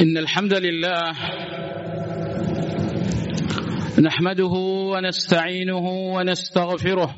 إن 0.00 0.18
الحمد 0.18 0.54
لله 0.54 1.12
نحمده 4.00 4.54
ونستعينه 4.94 5.86
ونستغفره 6.14 7.14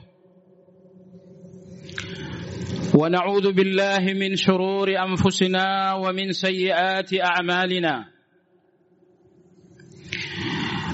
ونعوذ 2.94 3.52
بالله 3.52 4.12
من 4.16 4.36
شرور 4.36 4.88
أنفسنا 4.88 5.92
ومن 5.92 6.32
سيئات 6.32 7.14
أعمالنا. 7.14 8.04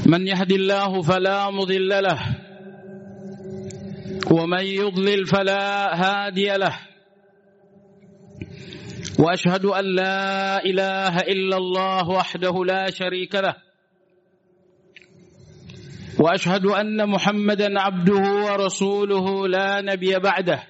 من 0.07 0.27
يهد 0.27 0.53
الله 0.53 1.03
فلا 1.03 1.50
مضل 1.50 1.89
له 1.89 2.21
ومن 4.31 4.64
يضلل 4.64 5.26
فلا 5.26 5.95
هادي 5.95 6.48
له. 6.57 6.86
وأشهد 9.18 9.64
أن 9.64 9.84
لا 9.84 10.64
إله 10.64 11.18
إلا 11.18 11.56
الله 11.56 12.08
وحده 12.08 12.64
لا 12.64 12.90
شريك 12.90 13.34
له. 13.34 13.56
وأشهد 16.20 16.66
أن 16.66 17.08
محمدا 17.08 17.80
عبده 17.80 18.22
ورسوله 18.44 19.48
لا 19.48 19.80
نبي 19.80 20.18
بعده. 20.18 20.62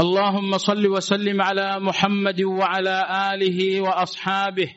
اللهم 0.00 0.58
صل 0.58 0.86
وسلم 0.86 1.42
على 1.42 1.80
محمد 1.80 2.42
وعلى 2.42 2.96
آله 3.34 3.80
وأصحابه 3.80 4.70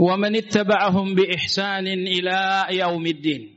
ومن 0.00 0.36
اتبعهم 0.36 1.14
بإحسان 1.14 1.86
إلى 1.86 2.66
يوم 2.70 3.06
الدين. 3.06 3.56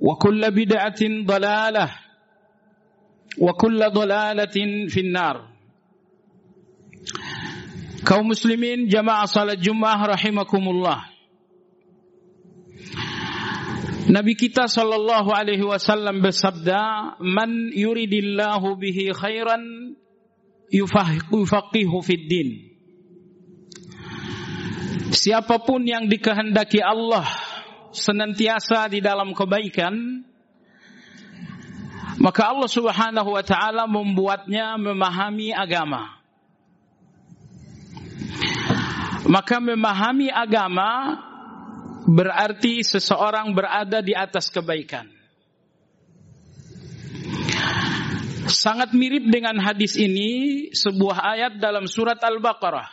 وكل 0.00 0.42
بدعة 0.50 1.02
ضلالة 1.24 1.86
وكل 3.38 3.80
ضلالة 3.90 4.56
في 4.88 5.00
النار 5.00 5.36
kaum 8.06 8.30
muslimin 8.30 8.86
jamaah 8.86 9.26
salat 9.26 9.58
Jumat 9.58 9.98
rahimakumullah 10.14 11.10
Nabi 14.06 14.38
kita 14.38 14.70
sallallahu 14.70 15.34
alaihi 15.34 15.66
wasallam 15.66 16.22
bersabda 16.22 17.18
man 17.18 17.74
yuridillahu 17.74 18.78
bihi 18.78 19.10
khairan 19.10 19.98
yufaqihu 20.70 21.98
fid 22.06 22.30
din 22.30 22.48
Siapapun 25.10 25.86
yang 25.86 26.06
dikehendaki 26.06 26.78
Allah 26.78 27.26
senantiasa 27.91 28.87
di 28.87 29.03
dalam 29.03 29.35
kebaikan 29.35 30.23
maka 32.21 32.53
Allah 32.53 32.69
Subhanahu 32.69 33.33
wa 33.33 33.41
taala 33.41 33.89
membuatnya 33.89 34.77
memahami 34.77 35.49
agama. 35.49 36.21
Maka 39.25 39.57
memahami 39.57 40.29
agama 40.29 41.17
berarti 42.05 42.85
seseorang 42.85 43.57
berada 43.57 44.05
di 44.05 44.13
atas 44.13 44.53
kebaikan. 44.53 45.09
Sangat 48.51 48.93
mirip 48.93 49.25
dengan 49.31 49.57
hadis 49.57 49.97
ini 49.97 50.69
sebuah 50.75 51.17
ayat 51.23 51.53
dalam 51.57 51.89
surat 51.89 52.21
Al-Baqarah. 52.21 52.89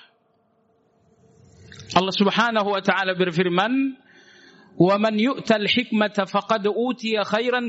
Allah 1.97 2.15
Subhanahu 2.17 2.69
wa 2.73 2.81
taala 2.85 3.13
berfirman 3.13 3.97
Wa 4.79 4.95
man 4.95 5.19
yu'tal 5.19 5.67
hikmata 5.67 6.31
faqad 6.31 6.71
utiya 6.71 7.27
khairan. 7.27 7.67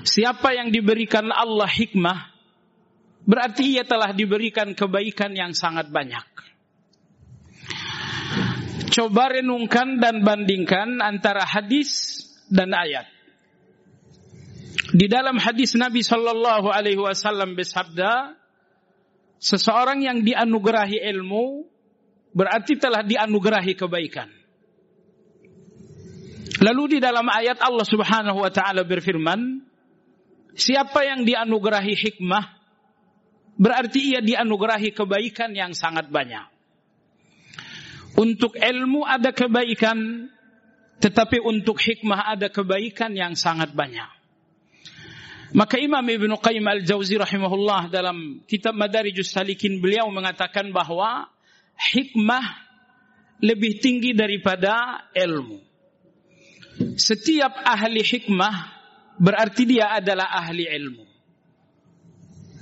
Siapa 0.00 0.56
yang 0.56 0.72
diberikan 0.72 1.28
Allah 1.28 1.68
hikmah 1.68 2.18
berarti 3.28 3.76
ia 3.76 3.84
telah 3.84 4.16
diberikan 4.16 4.72
kebaikan 4.72 5.36
yang 5.36 5.52
sangat 5.52 5.92
banyak. 5.92 6.24
Coba 8.90 9.30
renungkan 9.30 10.02
dan 10.02 10.24
bandingkan 10.24 10.98
antara 10.98 11.46
hadis 11.46 12.24
dan 12.50 12.74
ayat. 12.74 13.06
Di 14.90 15.06
dalam 15.06 15.38
hadis 15.38 15.78
Nabi 15.78 16.02
Shallallahu 16.02 16.66
Alaihi 16.66 16.98
Wasallam 16.98 17.54
bersabda, 17.54 18.34
seseorang 19.38 20.02
yang 20.02 20.26
dianugerahi 20.26 20.98
ilmu 21.14 21.70
berarti 22.34 22.78
telah 22.78 23.02
dianugerahi 23.02 23.74
kebaikan. 23.74 24.28
Lalu 26.60 26.96
di 26.96 26.98
dalam 27.00 27.24
ayat 27.24 27.56
Allah 27.64 27.86
Subhanahu 27.88 28.44
wa 28.44 28.52
taala 28.52 28.84
berfirman, 28.84 29.64
siapa 30.52 31.08
yang 31.08 31.24
dianugerahi 31.24 31.94
hikmah 31.96 32.44
berarti 33.56 34.16
ia 34.16 34.20
dianugerahi 34.20 34.92
kebaikan 34.92 35.56
yang 35.56 35.72
sangat 35.72 36.12
banyak. 36.12 36.44
Untuk 38.20 38.58
ilmu 38.58 39.06
ada 39.06 39.32
kebaikan, 39.32 40.28
tetapi 41.00 41.40
untuk 41.40 41.80
hikmah 41.80 42.36
ada 42.36 42.52
kebaikan 42.52 43.16
yang 43.16 43.32
sangat 43.32 43.72
banyak. 43.72 44.20
Maka 45.50 45.82
Imam 45.82 46.04
Ibn 46.04 46.38
Qayyim 46.38 46.62
Al-Jauzi 46.62 47.18
rahimahullah 47.18 47.90
dalam 47.90 48.44
kitab 48.46 48.76
Madarijus 48.76 49.34
Salikin 49.34 49.82
beliau 49.82 50.06
mengatakan 50.12 50.70
bahwa 50.70 51.26
hikmah 51.80 52.44
lebih 53.40 53.80
tinggi 53.80 54.12
daripada 54.12 55.08
ilmu. 55.16 55.58
Setiap 56.96 57.64
ahli 57.64 58.04
hikmah 58.04 58.56
berarti 59.20 59.62
dia 59.64 59.96
adalah 59.96 60.32
ahli 60.32 60.68
ilmu. 60.68 61.04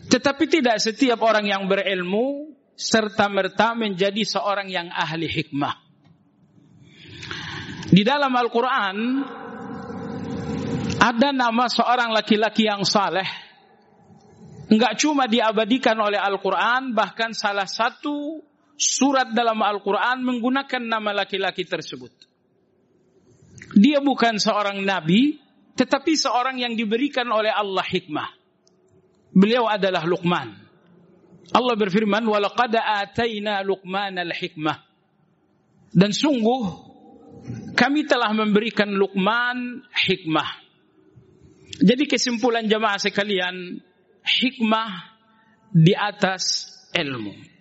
Tetapi 0.09 0.45
tidak 0.49 0.81
setiap 0.81 1.21
orang 1.21 1.47
yang 1.47 1.69
berilmu 1.69 2.57
serta 2.79 3.29
merta 3.29 3.75
menjadi 3.75 4.23
seorang 4.25 4.71
yang 4.71 4.89
ahli 4.89 5.27
hikmah. 5.27 5.75
Di 7.89 8.03
dalam 8.07 8.33
Al-Quran 8.33 8.97
ada 10.99 11.29
nama 11.31 11.67
seorang 11.71 12.11
laki-laki 12.11 12.67
yang 12.67 12.83
saleh. 12.83 13.27
Enggak 14.69 15.01
cuma 15.01 15.25
diabadikan 15.25 15.97
oleh 15.97 16.21
Al-Quran, 16.21 16.93
bahkan 16.93 17.33
salah 17.33 17.65
satu 17.65 18.45
surat 18.79 19.35
dalam 19.35 19.59
Al-Quran 19.59 20.23
menggunakan 20.23 20.83
nama 20.87 21.11
laki-laki 21.11 21.67
tersebut. 21.67 22.15
Dia 23.75 23.99
bukan 23.99 24.39
seorang 24.39 24.81
nabi, 24.87 25.37
tetapi 25.75 26.15
seorang 26.15 26.63
yang 26.63 26.79
diberikan 26.79 27.27
oleh 27.29 27.51
Allah 27.51 27.83
hikmah. 27.83 28.31
Beliau 29.35 29.67
adalah 29.67 30.07
Luqman. 30.07 30.49
Allah 31.53 31.75
berfirman, 31.75 32.23
"Walaqad 32.25 32.79
ataina 32.79 33.61
Luqman 33.67 34.17
al-hikmah." 34.17 34.79
Dan 35.93 36.15
sungguh 36.15 36.63
kami 37.75 38.07
telah 38.07 38.31
memberikan 38.33 38.89
Luqman 38.95 39.85
hikmah. 39.91 40.49
Jadi 41.79 42.05
kesimpulan 42.11 42.67
jamaah 42.67 42.99
sekalian, 42.99 43.79
hikmah 44.23 44.91
di 45.71 45.95
atas 45.95 46.69
ilmu. 46.93 47.58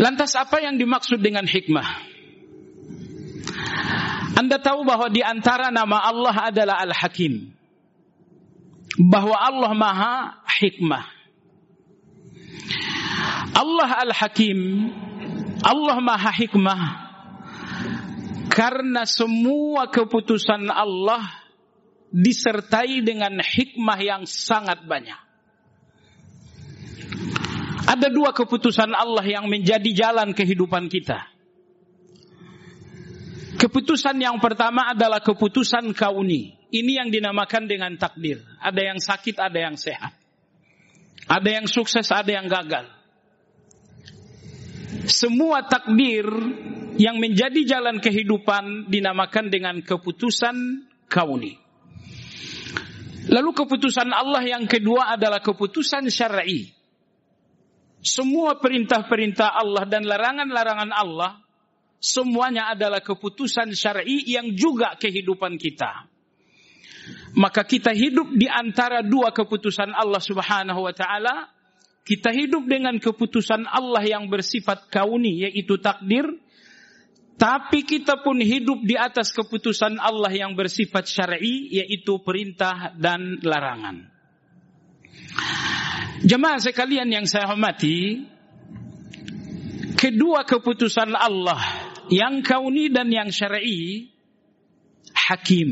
Lantas 0.00 0.32
apa 0.38 0.62
yang 0.64 0.80
dimaksud 0.80 1.20
dengan 1.20 1.44
hikmah? 1.44 1.88
Anda 4.32 4.56
tahu 4.56 4.88
bahwa 4.88 5.12
di 5.12 5.20
antara 5.20 5.68
nama 5.68 6.08
Allah 6.08 6.36
adalah 6.48 6.80
Al-Hakim. 6.80 7.52
Bahwa 8.96 9.36
Allah 9.36 9.72
Maha 9.76 10.14
Hikmah. 10.60 11.04
Allah 13.52 13.90
Al-Hakim, 14.08 14.58
Allah 15.60 15.96
Maha 16.00 16.32
Hikmah 16.32 16.82
karena 18.52 19.08
semua 19.08 19.88
keputusan 19.88 20.68
Allah 20.68 21.24
disertai 22.12 23.00
dengan 23.00 23.40
hikmah 23.40 23.98
yang 24.04 24.22
sangat 24.28 24.84
banyak. 24.84 25.16
Ada 27.92 28.08
dua 28.08 28.32
keputusan 28.32 28.88
Allah 28.96 29.20
yang 29.28 29.52
menjadi 29.52 29.92
jalan 29.92 30.32
kehidupan 30.32 30.88
kita. 30.88 31.28
Keputusan 33.60 34.16
yang 34.16 34.40
pertama 34.40 34.96
adalah 34.96 35.20
keputusan 35.20 35.92
kauni. 35.92 36.56
Ini 36.72 37.04
yang 37.04 37.08
dinamakan 37.12 37.68
dengan 37.68 37.92
takdir. 38.00 38.40
Ada 38.64 38.80
yang 38.80 38.96
sakit, 38.96 39.36
ada 39.36 39.58
yang 39.60 39.76
sehat. 39.76 40.16
Ada 41.28 41.60
yang 41.60 41.66
sukses, 41.68 42.08
ada 42.08 42.32
yang 42.32 42.48
gagal. 42.48 42.88
Semua 45.04 45.68
takdir 45.68 46.24
yang 46.96 47.20
menjadi 47.20 47.76
jalan 47.76 48.00
kehidupan 48.00 48.88
dinamakan 48.88 49.52
dengan 49.52 49.84
keputusan 49.84 50.88
kauni. 51.12 51.60
Lalu 53.28 53.50
keputusan 53.52 54.08
Allah 54.10 54.42
yang 54.42 54.64
kedua 54.64 55.12
adalah 55.12 55.44
keputusan 55.44 56.08
syar'i. 56.08 56.81
Semua 58.02 58.58
perintah-perintah 58.58 59.54
Allah 59.54 59.86
dan 59.86 60.02
larangan-larangan 60.02 60.90
Allah 60.90 61.38
semuanya 62.02 62.74
adalah 62.74 62.98
keputusan 62.98 63.70
syar'i 63.78 64.26
yang 64.26 64.50
juga 64.58 64.98
kehidupan 64.98 65.54
kita. 65.54 66.10
Maka 67.38 67.62
kita 67.62 67.94
hidup 67.94 68.34
di 68.34 68.50
antara 68.50 69.06
dua 69.06 69.30
keputusan 69.30 69.94
Allah 69.94 70.18
Subhanahu 70.18 70.82
wa 70.82 70.90
taala. 70.90 71.48
Kita 72.02 72.34
hidup 72.34 72.66
dengan 72.66 72.98
keputusan 72.98 73.62
Allah 73.70 74.02
yang 74.02 74.26
bersifat 74.26 74.90
kauni 74.90 75.46
yaitu 75.46 75.78
takdir. 75.78 76.26
Tapi 77.38 77.86
kita 77.86 78.18
pun 78.18 78.42
hidup 78.42 78.82
di 78.82 78.98
atas 78.98 79.30
keputusan 79.30 80.02
Allah 80.02 80.30
yang 80.34 80.58
bersifat 80.58 81.06
syar'i 81.06 81.70
yaitu 81.70 82.18
perintah 82.22 82.90
dan 82.98 83.38
larangan. 83.46 84.10
Jemaah 86.22 86.62
sekalian 86.62 87.10
yang 87.10 87.26
saya 87.26 87.50
hormati, 87.50 88.22
kedua 89.98 90.46
keputusan 90.46 91.18
Allah 91.18 91.58
yang 92.14 92.46
kauni 92.46 92.94
dan 92.94 93.10
yang 93.10 93.26
syar'i 93.34 94.06
hakim 95.10 95.70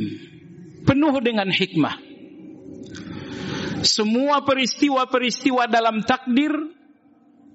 penuh 0.83 1.15
dengan 1.23 1.47
hikmah. 1.47 1.97
Semua 3.87 4.43
peristiwa-peristiwa 4.43 5.71
dalam 5.71 6.03
takdir 6.03 6.53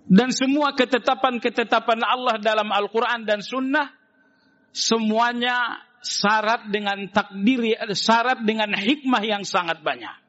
dan 0.08 0.32
semua 0.32 0.72
ketetapan-ketetapan 0.74 2.00
Allah 2.00 2.40
dalam 2.40 2.72
Al-Quran 2.72 3.28
dan 3.28 3.44
Sunnah 3.44 3.92
semuanya 4.72 5.84
syarat 6.00 6.72
dengan 6.72 7.12
takdir 7.12 7.76
syarat 7.92 8.40
dengan 8.48 8.72
hikmah 8.72 9.22
yang 9.22 9.44
sangat 9.44 9.84
banyak 9.84 10.25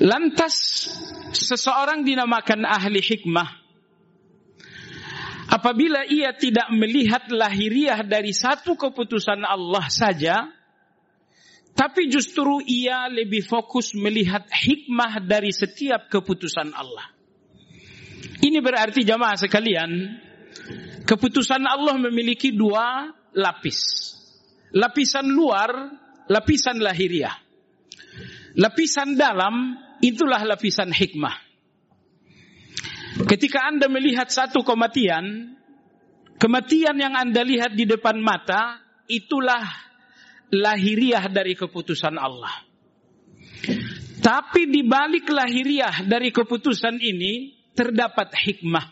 lantas 0.00 0.88
seseorang 1.34 2.06
dinamakan 2.06 2.64
ahli 2.64 3.02
hikmah 3.02 3.62
Apabila 5.52 6.08
ia 6.08 6.32
tidak 6.32 6.72
melihat 6.72 7.28
lahiriah 7.28 8.00
dari 8.08 8.32
satu 8.32 8.72
keputusan 8.72 9.44
Allah 9.44 9.84
saja, 9.92 10.48
tapi 11.76 12.08
justru 12.08 12.64
ia 12.64 13.04
lebih 13.12 13.44
fokus 13.44 13.92
melihat 13.92 14.48
hikmah 14.48 15.20
dari 15.20 15.52
setiap 15.52 16.08
keputusan 16.08 16.72
Allah. 16.72 17.04
Ini 18.40 18.64
berarti 18.64 19.04
jamaah 19.04 19.36
sekalian, 19.36 19.90
keputusan 21.04 21.60
Allah 21.68 22.00
memiliki 22.00 22.56
dua 22.56 23.12
lapis. 23.36 24.08
Lapisan 24.72 25.28
luar, 25.28 25.68
lapisan 26.32 26.80
lahiriah. 26.80 27.41
Lapisan 28.58 29.16
dalam, 29.16 29.76
itulah 30.04 30.42
lapisan 30.44 30.92
hikmah. 30.92 31.36
Ketika 33.28 33.68
Anda 33.68 33.88
melihat 33.88 34.28
satu 34.28 34.64
kematian, 34.64 35.56
kematian 36.36 36.96
yang 36.96 37.14
Anda 37.16 37.44
lihat 37.44 37.72
di 37.76 37.88
depan 37.88 38.20
mata, 38.20 38.80
itulah 39.08 39.62
lahiriah 40.52 41.28
dari 41.32 41.56
keputusan 41.56 42.16
Allah. 42.16 42.52
Tapi 44.22 44.70
di 44.70 44.84
balik 44.84 45.32
lahiriah 45.32 46.04
dari 46.04 46.30
keputusan 46.30 47.00
ini 47.00 47.56
terdapat 47.72 48.36
hikmah. 48.36 48.86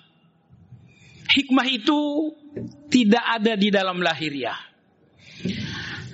Hikmah 1.30 1.66
itu 1.70 1.98
tidak 2.90 3.24
ada 3.38 3.54
di 3.54 3.68
dalam 3.70 4.02
lahiriah. 4.02 4.69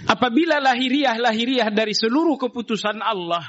Apabila 0.07 0.63
lahiriah-lahiriah 0.63 1.75
dari 1.75 1.91
seluruh 1.91 2.39
keputusan 2.39 3.03
Allah, 3.03 3.43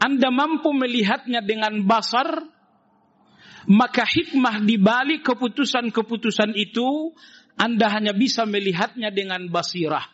Anda 0.00 0.32
mampu 0.32 0.72
melihatnya 0.72 1.44
dengan 1.44 1.84
basar, 1.84 2.40
maka 3.68 4.08
hikmah 4.08 4.64
di 4.64 4.80
balik 4.80 5.20
keputusan-keputusan 5.28 6.56
itu 6.56 7.12
Anda 7.60 7.92
hanya 7.92 8.16
bisa 8.16 8.48
melihatnya 8.48 9.12
dengan 9.12 9.52
basirah. 9.52 10.08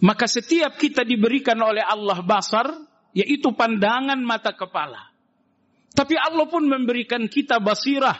Maka 0.00 0.24
setiap 0.24 0.80
kita 0.80 1.04
diberikan 1.04 1.60
oleh 1.60 1.84
Allah 1.84 2.24
basar, 2.24 2.72
yaitu 3.12 3.52
pandangan 3.52 4.16
mata 4.24 4.56
kepala. 4.56 5.12
Tapi 5.92 6.16
Allah 6.16 6.48
pun 6.48 6.64
memberikan 6.64 7.28
kita 7.28 7.60
basirah, 7.60 8.16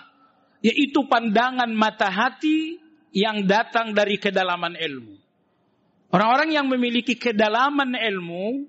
yaitu 0.60 1.06
pandangan 1.08 1.70
mata 1.72 2.12
hati 2.12 2.76
yang 3.14 3.48
datang 3.48 3.96
dari 3.96 4.20
kedalaman 4.20 4.76
ilmu. 4.76 5.27
Orang-orang 6.08 6.56
yang 6.56 6.66
memiliki 6.72 7.20
kedalaman 7.20 7.92
ilmu, 7.92 8.64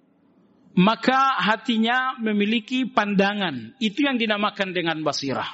maka 0.76 1.40
hatinya 1.40 2.20
memiliki 2.20 2.84
pandangan. 2.84 3.80
Itu 3.80 4.04
yang 4.04 4.20
dinamakan 4.20 4.76
dengan 4.76 5.00
basirah. 5.00 5.48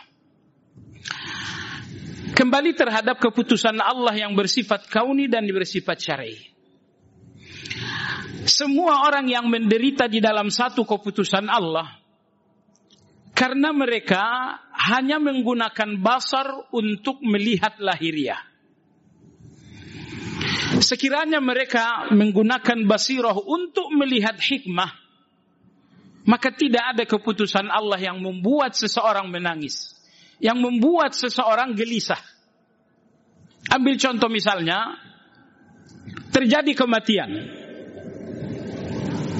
Kembali 2.35 2.75
terhadap 2.75 3.21
keputusan 3.21 3.77
Allah 3.79 4.11
yang 4.17 4.33
bersifat 4.35 4.89
kauni 4.89 5.29
dan 5.29 5.45
bersifat 5.47 5.97
syar'i. 6.01 6.35
Semua 8.45 9.05
orang 9.07 9.25
yang 9.29 9.45
menderita 9.47 10.05
di 10.05 10.21
dalam 10.21 10.53
satu 10.53 10.85
keputusan 10.85 11.49
Allah 11.49 12.01
karena 13.35 13.73
mereka 13.73 14.21
hanya 14.73 15.17
menggunakan 15.17 15.97
basar 15.99 16.71
untuk 16.71 17.19
melihat 17.25 17.77
lahiriah. 17.81 18.54
Sekiranya 20.85 21.41
mereka 21.41 22.13
menggunakan 22.13 22.85
basirah 22.85 23.33
untuk 23.33 23.89
melihat 23.89 24.37
hikmah, 24.37 24.93
maka 26.29 26.53
tidak 26.53 26.93
ada 26.93 27.03
keputusan 27.09 27.73
Allah 27.73 27.97
yang 27.97 28.21
membuat 28.21 28.77
seseorang 28.77 29.33
menangis, 29.33 29.97
yang 30.37 30.61
membuat 30.61 31.17
seseorang 31.17 31.73
gelisah. 31.73 32.21
Ambil 33.73 33.97
contoh 33.97 34.29
misalnya, 34.29 34.93
terjadi 36.29 36.77
kematian. 36.77 37.33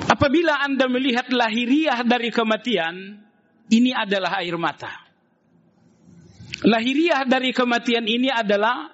Apabila 0.10 0.66
Anda 0.66 0.90
melihat 0.90 1.30
lahiriah 1.30 2.02
dari 2.02 2.34
kematian, 2.34 3.22
ini 3.70 3.94
adalah 3.94 4.42
air 4.42 4.58
mata. 4.58 4.90
Lahiriah 6.66 7.22
dari 7.30 7.54
kematian 7.54 8.10
ini 8.10 8.34
adalah 8.34 8.90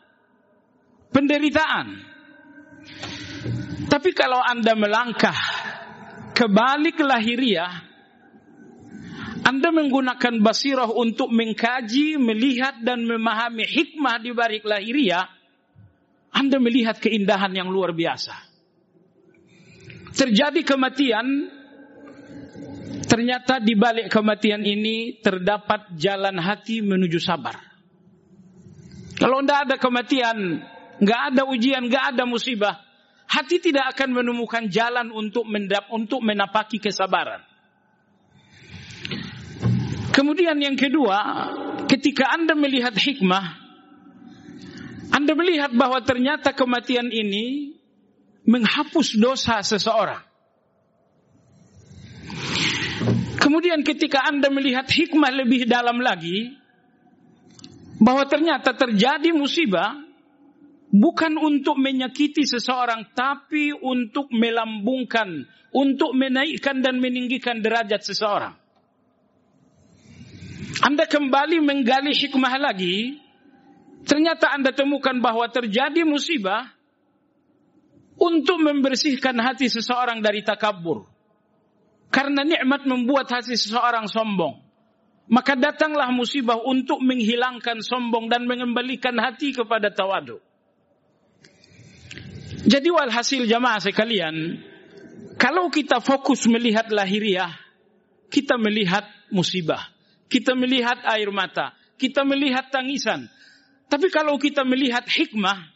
penderitaan. 1.16 2.11
Tapi 3.92 4.16
kalau 4.16 4.40
Anda 4.40 4.72
melangkah 4.72 5.36
kebalik 6.32 7.04
lahiriah, 7.04 7.92
Anda 9.44 9.76
menggunakan 9.76 10.40
basirah 10.40 10.88
untuk 10.88 11.28
mengkaji, 11.28 12.16
melihat 12.16 12.80
dan 12.88 13.04
memahami 13.04 13.68
hikmah 13.68 14.24
di 14.24 14.32
balik 14.32 14.64
lahiriah, 14.64 15.28
Anda 16.32 16.56
melihat 16.64 17.04
keindahan 17.04 17.52
yang 17.52 17.68
luar 17.68 17.92
biasa. 17.92 18.32
Terjadi 20.16 20.64
kematian, 20.64 21.60
Ternyata 23.12 23.60
di 23.60 23.76
balik 23.76 24.08
kematian 24.08 24.64
ini 24.64 25.20
terdapat 25.20 26.00
jalan 26.00 26.40
hati 26.40 26.80
menuju 26.80 27.20
sabar. 27.20 27.60
Kalau 29.20 29.44
tidak 29.44 29.68
ada 29.68 29.76
kematian, 29.76 30.64
nggak 30.96 31.22
ada 31.36 31.44
ujian, 31.44 31.92
nggak 31.92 32.16
ada 32.16 32.24
musibah, 32.24 32.80
hati 33.32 33.64
tidak 33.64 33.96
akan 33.96 34.12
menemukan 34.12 34.68
jalan 34.68 35.08
untuk 35.16 35.48
mendap 35.48 35.88
untuk 35.88 36.20
menapaki 36.20 36.84
kesabaran. 36.84 37.40
Kemudian 40.12 40.60
yang 40.60 40.76
kedua, 40.76 41.48
ketika 41.88 42.36
Anda 42.36 42.52
melihat 42.52 42.92
hikmah, 42.92 43.46
Anda 45.16 45.32
melihat 45.40 45.72
bahwa 45.72 46.04
ternyata 46.04 46.52
kematian 46.52 47.08
ini 47.08 47.80
menghapus 48.44 49.16
dosa 49.16 49.64
seseorang. 49.64 50.28
Kemudian 53.40 53.88
ketika 53.88 54.28
Anda 54.28 54.52
melihat 54.52 54.92
hikmah 54.92 55.32
lebih 55.32 55.72
dalam 55.72 56.04
lagi, 56.04 56.60
bahwa 58.02 58.28
ternyata 58.28 58.76
terjadi 58.76 59.32
musibah, 59.32 60.11
bukan 60.92 61.40
untuk 61.40 61.80
menyakiti 61.80 62.44
seseorang, 62.44 63.16
tapi 63.16 63.72
untuk 63.72 64.28
melambungkan, 64.30 65.48
untuk 65.72 66.12
menaikkan 66.12 66.84
dan 66.84 67.00
meninggikan 67.00 67.64
derajat 67.64 68.04
seseorang. 68.04 68.54
Anda 70.84 71.08
kembali 71.08 71.64
menggali 71.64 72.12
hikmah 72.12 72.56
lagi, 72.60 73.16
ternyata 74.04 74.52
Anda 74.52 74.76
temukan 74.76 75.16
bahwa 75.24 75.48
terjadi 75.48 76.04
musibah 76.04 76.68
untuk 78.20 78.60
membersihkan 78.60 79.40
hati 79.40 79.72
seseorang 79.72 80.20
dari 80.20 80.44
takabur. 80.44 81.08
Karena 82.12 82.44
nikmat 82.44 82.84
membuat 82.84 83.32
hati 83.32 83.56
seseorang 83.56 84.12
sombong. 84.12 84.60
Maka 85.32 85.56
datanglah 85.56 86.12
musibah 86.12 86.60
untuk 86.60 87.00
menghilangkan 87.00 87.80
sombong 87.80 88.28
dan 88.28 88.44
mengembalikan 88.44 89.16
hati 89.16 89.56
kepada 89.56 89.88
tawadu. 89.88 90.44
Jadi 92.62 92.90
walhasil 92.94 93.50
jamaah 93.50 93.82
sekalian, 93.82 94.62
kalau 95.42 95.74
kita 95.74 95.98
fokus 95.98 96.46
melihat 96.46 96.90
lahiriah, 96.94 97.50
kita 98.30 98.56
melihat 98.62 99.04
musibah. 99.34 99.92
Kita 100.32 100.56
melihat 100.56 101.04
air 101.10 101.28
mata. 101.34 101.74
Kita 101.98 102.24
melihat 102.24 102.72
tangisan. 102.72 103.28
Tapi 103.92 104.08
kalau 104.08 104.40
kita 104.40 104.64
melihat 104.64 105.04
hikmah, 105.04 105.68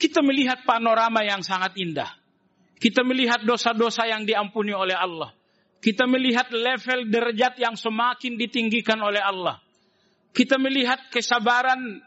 kita 0.00 0.24
melihat 0.24 0.64
panorama 0.64 1.20
yang 1.20 1.44
sangat 1.44 1.76
indah. 1.76 2.08
Kita 2.76 3.04
melihat 3.04 3.44
dosa-dosa 3.44 4.08
yang 4.08 4.24
diampuni 4.24 4.72
oleh 4.72 4.96
Allah. 4.96 5.32
Kita 5.80 6.08
melihat 6.08 6.48
level 6.52 7.08
derajat 7.12 7.60
yang 7.60 7.76
semakin 7.76 8.40
ditinggikan 8.40 9.00
oleh 9.00 9.20
Allah. 9.20 9.60
Kita 10.32 10.56
melihat 10.60 11.08
kesabaran, 11.12 12.00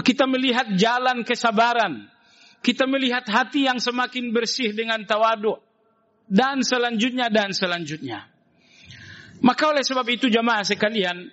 kita 0.00 0.24
melihat 0.24 0.72
jalan 0.76 1.24
kesabaran. 1.24 2.08
Kita 2.62 2.86
melihat 2.86 3.26
hati 3.26 3.66
yang 3.66 3.82
semakin 3.82 4.30
bersih 4.30 4.70
dengan 4.70 5.02
tawadu. 5.02 5.58
Dan 6.30 6.62
selanjutnya, 6.62 7.28
dan 7.28 7.50
selanjutnya. 7.50 8.30
Maka 9.42 9.74
oleh 9.74 9.82
sebab 9.82 10.06
itu 10.06 10.30
jamaah 10.30 10.62
sekalian, 10.62 11.26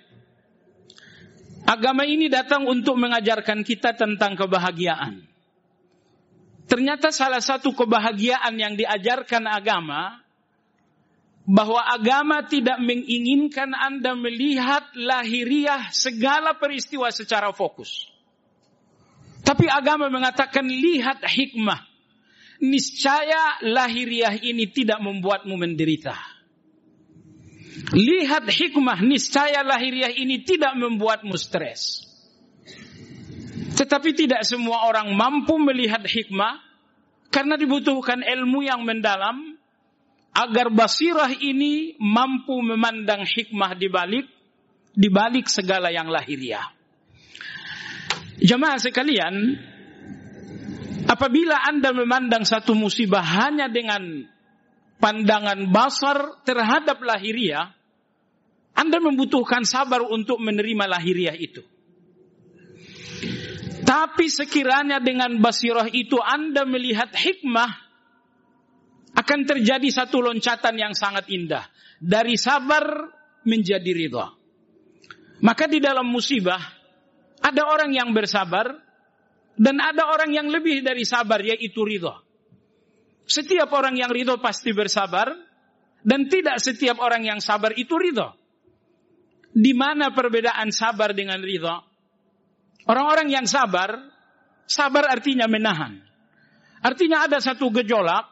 agama 1.62 2.02
ini 2.02 2.26
datang 2.26 2.66
untuk 2.66 2.98
mengajarkan 2.98 3.62
kita 3.62 3.94
tentang 3.94 4.34
kebahagiaan. 4.34 5.22
Ternyata 6.66 7.14
salah 7.14 7.38
satu 7.38 7.70
kebahagiaan 7.70 8.54
yang 8.58 8.74
diajarkan 8.74 9.46
agama 9.46 10.22
bahwa 11.46 11.82
agama 11.82 12.46
tidak 12.46 12.78
menginginkan 12.78 13.74
Anda 13.74 14.14
melihat 14.14 14.90
lahiriah 14.94 15.90
segala 15.90 16.58
peristiwa 16.58 17.10
secara 17.10 17.50
fokus. 17.50 18.06
Tapi 19.50 19.66
agama 19.66 20.06
mengatakan 20.06 20.62
lihat 20.62 21.26
hikmah. 21.26 21.82
Niscaya 22.62 23.58
lahiriah 23.66 24.38
ini 24.38 24.70
tidak 24.70 25.02
membuatmu 25.02 25.58
menderita. 25.58 26.14
Lihat 27.90 28.46
hikmah, 28.46 29.02
niscaya 29.02 29.66
lahiriah 29.66 30.14
ini 30.14 30.46
tidak 30.46 30.78
membuatmu 30.78 31.34
stres. 31.34 32.06
Tetapi 33.74 34.14
tidak 34.14 34.46
semua 34.46 34.86
orang 34.86 35.18
mampu 35.18 35.58
melihat 35.58 36.06
hikmah 36.06 36.62
karena 37.34 37.58
dibutuhkan 37.58 38.22
ilmu 38.22 38.62
yang 38.62 38.86
mendalam 38.86 39.58
agar 40.30 40.70
basirah 40.70 41.34
ini 41.42 41.98
mampu 41.98 42.54
memandang 42.62 43.26
hikmah 43.26 43.74
di 43.74 43.90
balik 43.90 44.30
di 44.94 45.10
balik 45.10 45.50
segala 45.50 45.90
yang 45.90 46.06
lahiriah. 46.06 46.79
Jemaah 48.40 48.80
sekalian, 48.80 49.60
apabila 51.04 51.60
Anda 51.68 51.92
memandang 51.92 52.48
satu 52.48 52.72
musibah 52.72 53.20
hanya 53.20 53.68
dengan 53.68 54.24
pandangan 54.96 55.68
basar 55.68 56.40
terhadap 56.48 57.04
lahiriah, 57.04 57.68
Anda 58.72 58.96
membutuhkan 58.96 59.68
sabar 59.68 60.00
untuk 60.00 60.40
menerima 60.40 60.84
lahiriah 60.88 61.36
itu. 61.36 61.60
Tapi 63.84 64.30
sekiranya 64.30 65.02
dengan 65.02 65.36
basirah 65.42 65.90
itu 65.90 66.16
Anda 66.16 66.62
melihat 66.62 67.10
hikmah 67.10 67.90
akan 69.18 69.40
terjadi 69.42 69.88
satu 69.90 70.22
loncatan 70.22 70.78
yang 70.78 70.94
sangat 70.94 71.26
indah. 71.26 71.66
Dari 72.00 72.38
sabar 72.38 73.10
menjadi 73.44 73.90
ridha. 73.90 74.32
Maka 75.40 75.66
di 75.66 75.82
dalam 75.82 76.06
musibah, 76.06 76.60
ada 77.40 77.62
orang 77.64 77.90
yang 77.92 78.12
bersabar, 78.12 78.76
dan 79.60 79.76
ada 79.80 80.08
orang 80.08 80.32
yang 80.32 80.48
lebih 80.48 80.84
dari 80.84 81.04
sabar, 81.04 81.40
yaitu 81.40 81.84
ridha. 81.84 82.20
Setiap 83.28 83.68
orang 83.76 83.96
yang 83.96 84.12
ridho 84.12 84.40
pasti 84.40 84.72
bersabar, 84.72 85.32
dan 86.00 86.28
tidak 86.28 86.60
setiap 86.60 87.00
orang 87.00 87.24
yang 87.24 87.40
sabar 87.40 87.76
itu 87.76 87.92
ridho. 87.96 88.32
Di 89.50 89.74
mana 89.74 90.14
perbedaan 90.14 90.70
sabar 90.70 91.12
dengan 91.12 91.40
ridho? 91.42 91.76
Orang-orang 92.88 93.28
yang 93.28 93.46
sabar, 93.46 94.00
sabar 94.64 95.10
artinya 95.12 95.44
menahan. 95.44 96.00
Artinya 96.80 97.28
ada 97.28 97.36
satu 97.44 97.68
gejolak, 97.68 98.24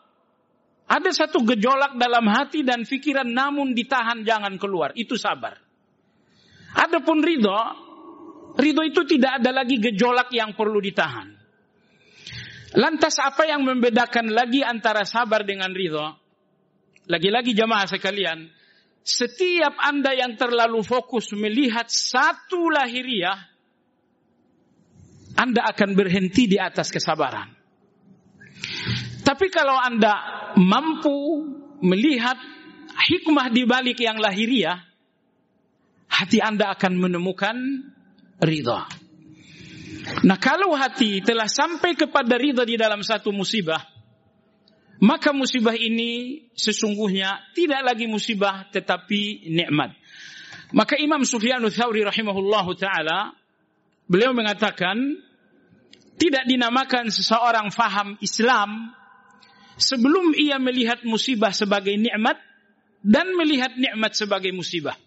ada 0.88 1.10
satu 1.12 1.44
gejolak 1.44 2.00
dalam 2.00 2.24
hati 2.32 2.64
dan 2.64 2.88
pikiran 2.88 3.28
namun 3.28 3.76
ditahan 3.76 4.24
jangan 4.24 4.56
keluar. 4.56 4.96
Itu 4.96 5.20
sabar. 5.20 5.60
Adapun 6.72 7.20
ridho, 7.20 7.87
ridho 8.58 8.82
itu 8.82 9.06
tidak 9.06 9.40
ada 9.40 9.62
lagi 9.62 9.78
gejolak 9.78 10.28
yang 10.34 10.52
perlu 10.58 10.82
ditahan. 10.82 11.38
Lantas 12.76 13.16
apa 13.16 13.48
yang 13.48 13.64
membedakan 13.64 14.28
lagi 14.28 14.60
antara 14.60 15.08
sabar 15.08 15.46
dengan 15.46 15.72
ridho? 15.72 16.04
Lagi-lagi 17.08 17.56
jamaah 17.56 17.88
sekalian, 17.88 18.52
setiap 19.00 19.72
Anda 19.80 20.12
yang 20.12 20.36
terlalu 20.36 20.84
fokus 20.84 21.32
melihat 21.32 21.88
satu 21.88 22.68
lahiriah, 22.68 23.40
Anda 25.32 25.64
akan 25.72 25.96
berhenti 25.96 26.44
di 26.44 26.60
atas 26.60 26.92
kesabaran. 26.92 27.48
Tapi 29.24 29.46
kalau 29.48 29.80
Anda 29.80 30.12
mampu 30.60 31.48
melihat 31.80 32.36
hikmah 33.08 33.48
di 33.48 33.64
balik 33.64 33.96
yang 34.04 34.20
lahiriah, 34.20 34.76
hati 36.12 36.44
Anda 36.44 36.76
akan 36.76 36.92
menemukan 37.00 37.56
ridha. 38.42 38.86
Nah 40.24 40.38
kalau 40.40 40.72
hati 40.72 41.20
telah 41.20 41.46
sampai 41.46 41.94
kepada 41.98 42.38
ridha 42.40 42.64
di 42.64 42.78
dalam 42.80 43.04
satu 43.04 43.34
musibah, 43.34 43.82
maka 44.98 45.30
musibah 45.30 45.78
ini 45.78 46.42
sesungguhnya 46.58 47.54
tidak 47.54 47.86
lagi 47.86 48.10
musibah 48.10 48.66
tetapi 48.72 49.46
nikmat. 49.52 49.94
Maka 50.74 51.00
Imam 51.00 51.24
Sufyan 51.24 51.62
Thawri 51.70 52.04
rahimahullahu 52.04 52.76
taala 52.76 53.32
beliau 54.10 54.34
mengatakan 54.34 54.96
tidak 56.18 56.44
dinamakan 56.50 57.14
seseorang 57.14 57.70
faham 57.70 58.18
Islam 58.18 58.90
sebelum 59.78 60.34
ia 60.34 60.58
melihat 60.58 61.06
musibah 61.06 61.54
sebagai 61.54 61.94
nikmat 61.94 62.36
dan 63.06 63.32
melihat 63.38 63.78
nikmat 63.78 64.18
sebagai 64.18 64.50
musibah. 64.50 64.98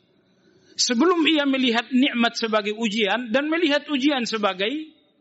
Sebelum 0.82 1.22
ia 1.30 1.46
melihat 1.46 1.94
nikmat 1.94 2.34
sebagai 2.34 2.74
ujian 2.74 3.30
dan 3.30 3.46
melihat 3.54 3.86
ujian 3.86 4.26
sebagai 4.26 4.72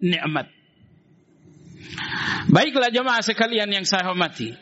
nikmat. 0.00 0.49
Baiklah 2.49 2.88
jemaah 2.88 3.21
sekalian 3.21 3.69
yang 3.69 3.85
saya 3.85 4.09
hormati. 4.09 4.57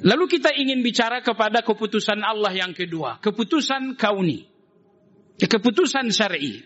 Lalu 0.00 0.24
kita 0.30 0.54
ingin 0.56 0.80
bicara 0.80 1.20
kepada 1.20 1.60
keputusan 1.60 2.24
Allah 2.24 2.54
yang 2.56 2.72
kedua, 2.72 3.20
keputusan 3.20 4.00
kauni. 4.00 4.48
Keputusan 5.36 6.08
syar'i. 6.08 6.64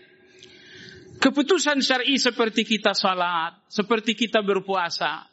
Keputusan 1.19 1.83
syar'i 1.83 2.15
seperti 2.15 2.63
kita 2.63 2.95
salat, 2.95 3.59
seperti 3.67 4.15
kita 4.15 4.39
berpuasa, 4.39 5.29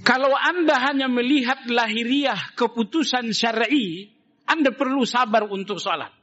Kalau 0.00 0.32
Anda 0.32 0.80
hanya 0.90 1.12
melihat 1.12 1.68
lahiriah 1.68 2.56
keputusan 2.56 3.36
syar'i, 3.36 4.08
Anda 4.48 4.72
perlu 4.72 5.04
sabar 5.04 5.44
untuk 5.44 5.76
sholat. 5.76 6.19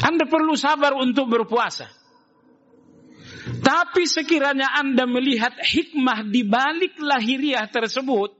Anda 0.00 0.24
perlu 0.24 0.56
sabar 0.56 0.96
untuk 0.96 1.28
berpuasa. 1.28 1.88
Tapi 3.60 4.08
sekiranya 4.08 4.72
Anda 4.76 5.04
melihat 5.04 5.56
hikmah 5.60 6.28
di 6.28 6.44
balik 6.44 6.96
lahiriah 7.00 7.68
tersebut, 7.68 8.32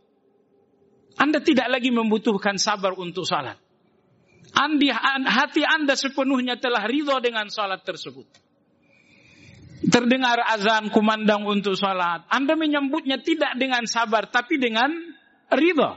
Anda 1.20 1.44
tidak 1.44 1.68
lagi 1.68 1.92
membutuhkan 1.92 2.56
sabar 2.56 2.96
untuk 2.96 3.28
salat. 3.28 3.60
Andi, 4.50 4.90
hati 4.90 5.62
Anda 5.62 5.94
sepenuhnya 5.94 6.58
telah 6.58 6.88
ridho 6.88 7.16
dengan 7.22 7.46
salat 7.52 7.86
tersebut. 7.86 8.26
Terdengar 9.80 10.42
azan 10.44 10.92
kumandang 10.92 11.46
untuk 11.48 11.78
salat. 11.78 12.26
Anda 12.28 12.58
menyambutnya 12.58 13.22
tidak 13.22 13.56
dengan 13.56 13.86
sabar, 13.88 14.28
tapi 14.28 14.60
dengan 14.60 14.92
ridha. 15.54 15.96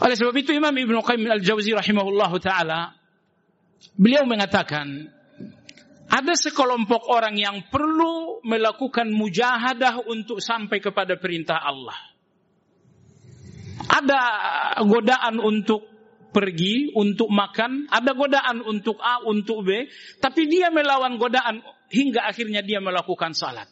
Oleh 0.00 0.16
sebab 0.16 0.34
itu 0.36 0.52
Imam 0.52 0.72
Ibn 0.72 0.96
Qayyim 1.00 1.28
al-Jauzi 1.28 1.72
rahimahullah 1.76 2.32
ta'ala, 2.40 2.80
beliau 3.92 4.24
mengatakan, 4.24 5.12
ada 6.08 6.34
sekelompok 6.36 7.10
orang 7.10 7.34
yang 7.34 7.56
perlu 7.68 8.44
melakukan 8.46 9.10
mujahadah 9.10 10.06
untuk 10.06 10.38
sampai 10.38 10.78
kepada 10.78 11.18
perintah 11.18 11.58
Allah. 11.58 11.96
Ada 13.84 14.20
godaan 14.86 15.42
untuk 15.42 15.94
pergi 16.34 16.90
untuk 16.94 17.30
makan, 17.30 17.86
ada 17.90 18.10
godaan 18.14 18.62
untuk 18.62 18.98
A, 18.98 19.22
untuk 19.22 19.66
B, 19.66 19.86
tapi 20.18 20.50
dia 20.50 20.70
melawan 20.70 21.18
godaan 21.18 21.62
hingga 21.90 22.26
akhirnya 22.26 22.62
dia 22.62 22.82
melakukan 22.82 23.34
salat. 23.34 23.70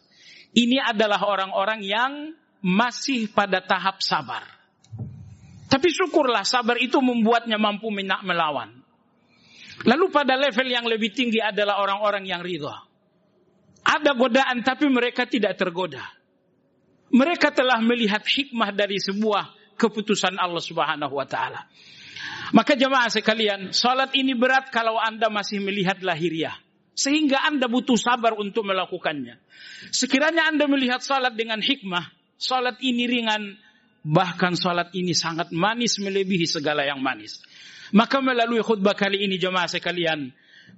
Ini 0.53 0.79
adalah 0.79 1.23
orang-orang 1.27 1.81
yang 1.83 2.11
masih 2.63 3.31
pada 3.31 3.59
tahap 3.59 3.99
sabar. 3.99 4.47
Tapi 5.67 5.89
syukurlah 5.89 6.45
sabar 6.45 6.77
itu 6.77 7.01
membuatnya 7.01 7.57
mampu 7.57 7.89
melawan. 7.91 8.82
Lalu 9.81 10.05
pada 10.13 10.37
level 10.37 10.67
yang 10.69 10.85
lebih 10.85 11.09
tinggi 11.09 11.41
adalah 11.41 11.81
orang-orang 11.81 12.29
yang 12.29 12.45
ridha. 12.45 12.73
Ada 13.83 14.15
godaan 14.15 14.61
tapi 14.61 14.87
mereka 14.87 15.25
tidak 15.25 15.57
tergoda. 15.59 16.05
Mereka 17.13 17.51
telah 17.51 17.81
melihat 17.83 18.23
hikmah 18.23 18.71
dari 18.73 19.01
sebuah 19.01 19.75
keputusan 19.75 20.37
Allah 20.37 20.63
Subhanahu 20.63 21.13
wa 21.17 21.27
taala. 21.27 21.67
Maka 22.53 22.77
jemaah 22.77 23.09
sekalian, 23.09 23.73
salat 23.73 24.13
ini 24.13 24.37
berat 24.37 24.69
kalau 24.69 24.95
Anda 25.01 25.27
masih 25.27 25.59
melihat 25.59 25.99
lahiriah. 26.05 26.53
Sehingga 26.93 27.41
Anda 27.49 27.65
butuh 27.65 27.97
sabar 27.97 28.37
untuk 28.37 28.69
melakukannya. 28.69 29.41
Sekiranya 29.89 30.53
Anda 30.53 30.69
melihat 30.69 31.01
salat 31.01 31.33
dengan 31.33 31.57
hikmah, 31.57 32.13
salat 32.37 32.77
ini 32.85 33.09
ringan, 33.09 33.57
bahkan 34.03 34.53
salat 34.59 34.91
ini 34.91 35.15
sangat 35.15 35.49
manis 35.55 35.97
melebihi 35.97 36.45
segala 36.45 36.83
yang 36.83 36.99
manis. 36.99 37.39
Maka 37.95 38.19
melalui 38.19 38.59
khutbah 38.59 38.93
kali 38.93 39.23
ini 39.23 39.39
jemaah 39.39 39.71
sekalian, 39.71 40.29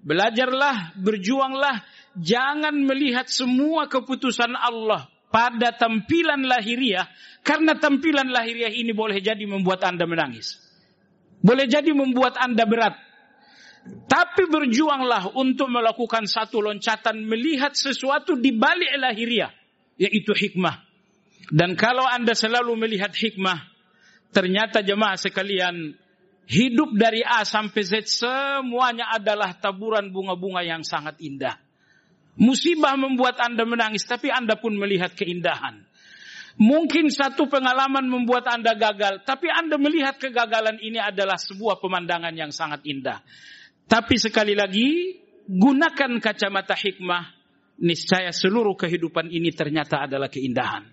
belajarlah, 0.06 0.94
berjuanglah, 0.96 1.82
jangan 2.16 2.78
melihat 2.86 3.26
semua 3.26 3.90
keputusan 3.90 4.54
Allah 4.54 5.10
pada 5.34 5.74
tampilan 5.76 6.46
lahiriah, 6.46 7.10
karena 7.42 7.76
tampilan 7.76 8.30
lahiriah 8.30 8.72
ini 8.72 8.94
boleh 8.94 9.20
jadi 9.20 9.44
membuat 9.44 9.84
Anda 9.84 10.06
menangis. 10.06 10.62
Boleh 11.42 11.68
jadi 11.68 11.92
membuat 11.92 12.40
Anda 12.40 12.64
berat. 12.64 12.96
Tapi 13.86 14.50
berjuanglah 14.50 15.38
untuk 15.38 15.70
melakukan 15.70 16.26
satu 16.26 16.58
loncatan 16.58 17.22
melihat 17.22 17.78
sesuatu 17.78 18.34
di 18.34 18.50
balik 18.50 18.90
lahiriah. 18.98 19.54
Yaitu 19.96 20.34
hikmah. 20.34 20.85
Dan 21.52 21.78
kalau 21.78 22.06
Anda 22.06 22.34
selalu 22.34 22.74
melihat 22.74 23.14
hikmah, 23.14 23.70
ternyata 24.34 24.82
jemaah 24.82 25.18
sekalian, 25.20 25.94
hidup 26.50 26.94
dari 26.98 27.22
A 27.22 27.46
sampai 27.46 27.82
Z 27.86 28.06
semuanya 28.10 29.14
adalah 29.14 29.54
taburan 29.58 30.10
bunga-bunga 30.10 30.66
yang 30.66 30.82
sangat 30.82 31.18
indah. 31.22 31.58
Musibah 32.36 32.98
membuat 33.00 33.40
Anda 33.40 33.64
menangis, 33.64 34.04
tapi 34.04 34.28
Anda 34.28 34.60
pun 34.60 34.76
melihat 34.76 35.16
keindahan. 35.16 35.86
Mungkin 36.56 37.12
satu 37.12 37.52
pengalaman 37.52 38.08
membuat 38.08 38.48
Anda 38.48 38.76
gagal, 38.76 39.28
tapi 39.28 39.52
Anda 39.52 39.76
melihat 39.76 40.16
kegagalan 40.16 40.80
ini 40.80 41.00
adalah 41.00 41.36
sebuah 41.36 41.84
pemandangan 41.84 42.32
yang 42.32 42.52
sangat 42.52 42.84
indah. 42.88 43.20
Tapi 43.86 44.16
sekali 44.16 44.56
lagi, 44.56 45.20
gunakan 45.46 46.18
kacamata 46.24 46.74
hikmah, 46.74 47.35
niscaya 47.80 48.32
seluruh 48.32 48.76
kehidupan 48.80 49.28
ini 49.32 49.52
ternyata 49.52 50.08
adalah 50.08 50.32
keindahan. 50.32 50.88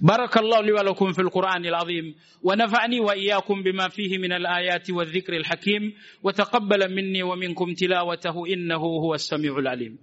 Barakallahu 0.00 0.64
li 0.64 0.72
wa 0.72 0.82
lakum 0.82 1.12
fil 1.12 1.28
Qur'anil 1.28 1.76
azim 1.76 2.16
wa 2.42 2.56
nafa'ni 2.56 2.98
wa 2.98 3.12
iyyakum 3.14 3.60
bima 3.62 3.92
fihi 3.92 4.18
minal 4.18 4.48
ayati 4.48 4.90
wadh-dhikril 4.90 5.44
hakim 5.44 5.92
wa 6.24 6.32
taqabbala 6.32 6.88
minni 6.88 7.22
wa 7.22 7.36
minkum 7.36 7.76
tilawatahu 7.76 8.48
innahu 8.48 9.02
huwas 9.04 9.28
samiul 9.28 9.68
alim. 9.68 10.00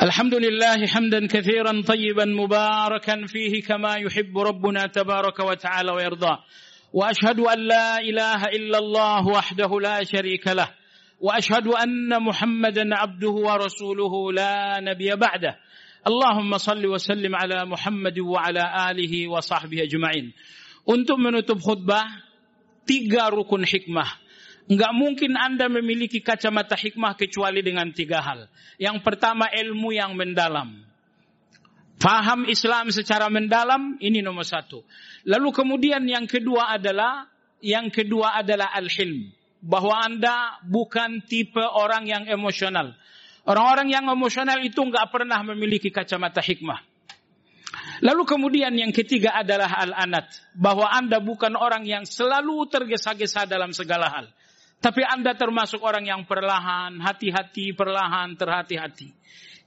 الحمد 0.00 0.34
لله 0.34 0.86
حمدا 0.86 1.26
كثيرا 1.26 1.82
طيبا 1.82 2.24
مباركا 2.24 3.26
فيه 3.26 3.62
كما 3.62 3.96
يحب 3.96 4.38
ربنا 4.38 4.86
تبارك 4.86 5.40
وتعالى 5.40 5.90
ويرضى 5.92 6.34
واشهد 6.92 7.40
ان 7.40 7.58
لا 7.58 7.98
اله 7.98 8.44
الا 8.44 8.78
الله 8.78 9.28
وحده 9.28 9.80
لا 9.80 10.04
شريك 10.04 10.46
له 10.46 10.68
واشهد 11.20 11.66
ان 11.66 12.22
محمدا 12.22 12.94
عبده 12.94 13.30
ورسوله 13.30 14.32
لا 14.32 14.80
نبي 14.80 15.16
بعده 15.16 15.54
اللهم 16.06 16.58
صل 16.58 16.86
وسلم 16.86 17.36
على 17.36 17.64
محمد 17.64 18.18
وعلى 18.18 18.64
اله 18.90 19.28
وصحبه 19.28 19.82
اجمعين 19.82 20.32
untuk 20.90 21.18
menutup 21.22 21.62
khutbah 21.62 22.02
tiga 22.88 23.30
rukun 23.30 23.62
hikmah 23.62 24.10
Enggak 24.70 24.94
mungkin 24.94 25.34
Anda 25.34 25.66
memiliki 25.66 26.22
kacamata 26.22 26.78
hikmah 26.78 27.18
kecuali 27.18 27.58
dengan 27.58 27.90
tiga 27.90 28.22
hal. 28.22 28.46
Yang 28.78 29.02
pertama 29.02 29.50
ilmu 29.50 29.90
yang 29.90 30.14
mendalam. 30.14 30.89
Faham 32.00 32.48
Islam 32.48 32.88
secara 32.88 33.28
mendalam, 33.28 34.00
ini 34.00 34.24
nomor 34.24 34.48
satu. 34.48 34.80
Lalu 35.28 35.48
kemudian 35.52 36.00
yang 36.08 36.24
kedua 36.24 36.72
adalah, 36.72 37.28
yang 37.60 37.92
kedua 37.92 38.40
adalah 38.40 38.72
al-hilm. 38.72 39.28
Bahwa 39.60 40.00
Anda 40.00 40.56
bukan 40.64 41.20
tipe 41.28 41.60
orang 41.60 42.08
yang 42.08 42.24
emosional. 42.24 42.96
Orang-orang 43.44 43.92
yang 43.92 44.08
emosional 44.08 44.64
itu 44.64 44.80
enggak 44.80 45.12
pernah 45.12 45.44
memiliki 45.44 45.92
kacamata 45.92 46.40
hikmah. 46.40 46.80
Lalu 48.00 48.22
kemudian 48.24 48.72
yang 48.72 48.96
ketiga 48.96 49.36
adalah 49.36 49.68
al-anat. 49.84 50.32
Bahwa 50.56 50.88
Anda 50.88 51.20
bukan 51.20 51.52
orang 51.52 51.84
yang 51.84 52.08
selalu 52.08 52.64
tergesa-gesa 52.72 53.44
dalam 53.44 53.76
segala 53.76 54.08
hal. 54.08 54.26
Tapi 54.80 55.04
Anda 55.04 55.36
termasuk 55.36 55.84
orang 55.84 56.08
yang 56.08 56.24
perlahan, 56.24 56.96
hati-hati, 57.04 57.76
perlahan, 57.76 58.32
terhati-hati. 58.40 59.12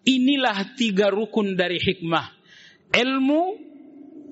Inilah 0.04 0.76
tiga 0.76 1.08
rukun 1.08 1.56
dari 1.56 1.80
hikmah. 1.80 2.26
Ilmu, 2.92 3.44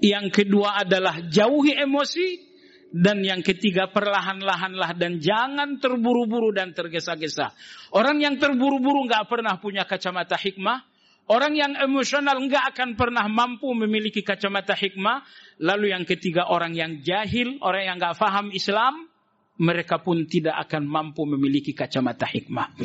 yang 0.04 0.28
kedua 0.28 0.84
adalah 0.84 1.24
jauhi 1.24 1.74
emosi, 1.80 2.52
dan 2.92 3.24
yang 3.24 3.40
ketiga 3.40 3.88
perlahan-lahanlah 3.88 5.00
dan 5.00 5.24
jangan 5.24 5.80
terburu-buru 5.80 6.52
dan 6.52 6.76
tergesa-gesa. 6.76 7.56
Orang 7.96 8.20
yang 8.20 8.36
terburu-buru 8.36 9.08
nggak 9.08 9.32
pernah 9.32 9.56
punya 9.64 9.88
kacamata 9.88 10.36
hikmah. 10.36 10.92
Orang 11.32 11.56
yang 11.56 11.72
emosional 11.80 12.36
nggak 12.36 12.76
akan 12.76 13.00
pernah 13.00 13.24
mampu 13.32 13.72
memiliki 13.72 14.20
kacamata 14.20 14.76
hikmah. 14.76 15.24
Lalu 15.64 15.96
yang 15.96 16.04
ketiga 16.04 16.52
orang 16.52 16.76
yang 16.76 17.00
jahil, 17.00 17.56
orang 17.64 17.88
yang 17.88 17.96
nggak 17.96 18.20
faham 18.20 18.52
Islam, 18.52 19.08
mereka 19.56 20.04
pun 20.04 20.28
tidak 20.28 20.60
akan 20.68 20.84
mampu 20.84 21.24
memiliki 21.24 21.72
kacamata 21.72 22.28
hikmah. 22.28 22.76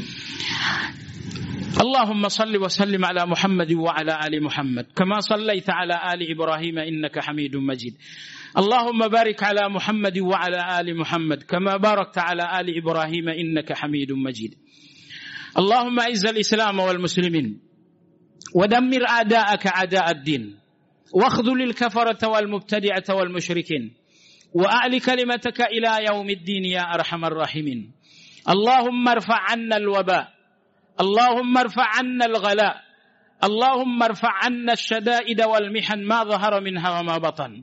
اللهم 1.80 2.28
صل 2.28 2.56
وسلم 2.56 3.04
على 3.04 3.26
محمد 3.26 3.72
وعلى 3.72 4.18
آل 4.26 4.42
محمد. 4.42 4.86
كما 4.96 5.20
صليت 5.20 5.70
على 5.70 5.94
آل 5.94 6.30
إبراهيم 6.30 6.78
إنك 6.78 7.18
حميد 7.18 7.56
مجيد. 7.56 7.94
اللهم 8.58 9.08
بارك 9.08 9.42
على 9.42 9.68
محمد 9.68 10.18
وعلى 10.18 10.80
آل 10.80 10.96
محمد. 10.98 11.42
كما 11.42 11.76
باركت 11.76 12.18
على 12.18 12.60
آل 12.60 12.76
إبراهيم 12.78 13.28
إنك 13.28 13.72
حميد 13.72 14.12
مجيد. 14.12 14.54
اللهم 15.58 16.00
أعز 16.00 16.26
الإسلام 16.26 16.78
والمسلمين. 16.78 17.60
ودمر 18.54 19.08
أعداءك 19.08 19.66
أعداء 19.66 20.10
الدين. 20.10 20.58
واخذل 21.12 21.62
الكفرة 21.62 22.28
والمبتدعة 22.28 23.04
والمشركين. 23.10 23.94
وأعل 24.54 25.00
كلمتك 25.00 25.60
إلى 25.60 26.06
يوم 26.08 26.30
الدين 26.30 26.64
يا 26.64 26.80
أرحم 26.80 27.24
الراحمين. 27.24 27.92
اللهم 28.48 29.08
ارفع 29.08 29.38
عنا 29.50 29.76
الوباء. 29.76 30.35
اللهم 31.00 31.58
ارفع 31.58 31.86
عنا 31.98 32.26
الغلاء. 32.26 32.76
اللهم 33.44 34.02
ارفع 34.02 34.32
عنا 34.44 34.72
الشدائد 34.72 35.42
والمحن 35.42 36.04
ما 36.04 36.24
ظهر 36.24 36.60
منها 36.60 37.00
وما 37.00 37.18
بطن. 37.18 37.62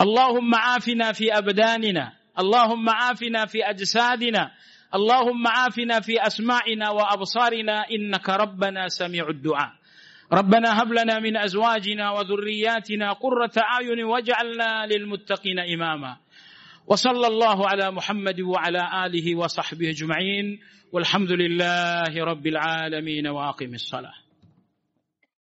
اللهم 0.00 0.54
عافنا 0.54 1.12
في 1.12 1.38
أبداننا. 1.38 2.12
اللهم 2.38 2.88
عافنا 2.88 3.46
في 3.46 3.62
أجسادنا. 3.62 4.50
اللهم 4.94 5.46
عافنا 5.46 6.00
في 6.00 6.26
أسماعنا 6.26 6.90
وأبصارنا. 6.90 7.84
إنك 7.90 8.28
ربنا 8.28 8.88
سميع 8.88 9.28
الدعاء. 9.28 9.72
ربنا 10.32 10.82
هب 10.82 10.92
لنا 10.92 11.18
من 11.18 11.36
أزواجنا 11.36 12.10
وذرياتنا 12.10 13.12
قرة 13.12 13.52
أعين 13.58 14.04
واجعلنا 14.04 14.86
للمتقين 14.86 15.58
إماما. 15.58 16.16
وصلى 16.88 17.26
الله 17.26 17.68
على 17.68 17.90
محمد 17.90 18.40
وعلى 18.40 19.06
آله 19.06 19.36
وصحبه 19.36 19.90
أجمعين 19.90 20.60
والحمد 20.92 21.32
لله 21.32 22.24
رب 22.24 22.46
العالمين 22.46 23.26
وأقم 23.26 23.74
الصلاة. 23.74 24.27